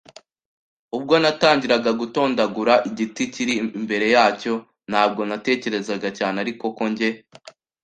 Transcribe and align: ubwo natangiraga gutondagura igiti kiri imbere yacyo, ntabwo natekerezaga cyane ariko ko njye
ubwo 0.97 1.13
natangiraga 1.23 1.91
gutondagura 2.01 2.73
igiti 2.89 3.23
kiri 3.33 3.53
imbere 3.79 4.05
yacyo, 4.15 4.53
ntabwo 4.89 5.21
natekerezaga 5.29 6.07
cyane 6.17 6.37
ariko 6.43 6.65
ko 6.77 6.83
njye 6.91 7.09